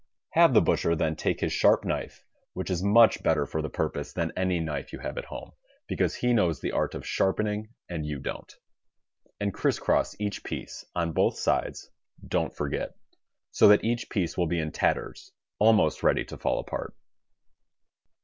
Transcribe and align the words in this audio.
Have 0.31 0.55
the 0.55 0.63
butcher 0.63 0.95
then 0.95 1.15
take 1.15 1.41
his 1.41 1.53
sharp 1.53 1.85
knife 1.85 2.25
(which 2.53 2.71
is 2.71 2.81
much 2.81 3.21
better 3.21 3.45
for 3.45 3.61
the 3.61 3.69
purpose 3.69 4.13
than 4.13 4.31
any 4.35 4.59
knife 4.59 4.91
you 4.91 4.97
have 4.97 5.15
at 5.15 5.25
home, 5.25 5.51
because 5.85 6.15
he 6.15 6.33
knows 6.33 6.59
the 6.59 6.71
art 6.71 6.95
of 6.95 7.05
sharpening 7.05 7.75
and 7.87 8.03
you 8.03 8.17
don't), 8.17 8.51
and 9.39 9.53
criss 9.53 9.77
cross 9.77 10.19
each 10.19 10.43
piece, 10.43 10.83
on 10.95 11.11
both 11.11 11.37
sides, 11.37 11.91
don't 12.27 12.55
forget. 12.55 12.95
So 13.51 13.67
that 13.67 13.83
each 13.83 14.09
piece 14.09 14.35
will 14.35 14.47
be 14.47 14.57
in 14.57 14.71
tatters, 14.71 15.33
almost 15.59 16.01
ready 16.01 16.25
to 16.25 16.37
fall 16.39 16.57
apart. 16.57 16.95